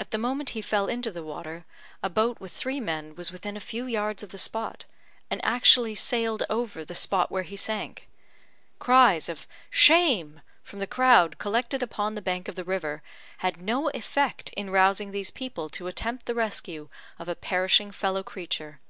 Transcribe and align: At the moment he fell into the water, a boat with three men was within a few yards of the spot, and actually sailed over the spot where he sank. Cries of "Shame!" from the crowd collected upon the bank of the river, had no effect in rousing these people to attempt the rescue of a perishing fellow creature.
At 0.00 0.10
the 0.10 0.18
moment 0.18 0.50
he 0.58 0.60
fell 0.60 0.88
into 0.88 1.12
the 1.12 1.22
water, 1.22 1.66
a 2.02 2.08
boat 2.10 2.40
with 2.40 2.50
three 2.50 2.80
men 2.80 3.14
was 3.14 3.30
within 3.30 3.56
a 3.56 3.60
few 3.60 3.84
yards 3.86 4.24
of 4.24 4.30
the 4.30 4.38
spot, 4.40 4.86
and 5.30 5.40
actually 5.44 5.94
sailed 5.94 6.42
over 6.50 6.84
the 6.84 6.96
spot 6.96 7.30
where 7.30 7.44
he 7.44 7.54
sank. 7.54 8.08
Cries 8.80 9.28
of 9.28 9.46
"Shame!" 9.70 10.40
from 10.64 10.80
the 10.80 10.86
crowd 10.88 11.38
collected 11.38 11.80
upon 11.80 12.16
the 12.16 12.22
bank 12.22 12.48
of 12.48 12.56
the 12.56 12.64
river, 12.64 13.04
had 13.38 13.62
no 13.62 13.88
effect 13.90 14.50
in 14.54 14.70
rousing 14.70 15.12
these 15.12 15.30
people 15.30 15.68
to 15.70 15.86
attempt 15.86 16.26
the 16.26 16.34
rescue 16.34 16.88
of 17.16 17.28
a 17.28 17.36
perishing 17.36 17.92
fellow 17.92 18.24
creature. 18.24 18.80